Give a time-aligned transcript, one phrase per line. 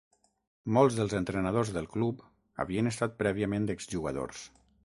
[0.77, 2.25] Molts dels entrenadors del club
[2.65, 4.43] havien estat prèviament exjugadors.